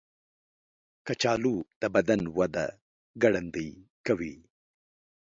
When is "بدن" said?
1.95-2.21